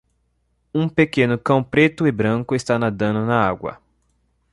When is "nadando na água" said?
2.79-3.79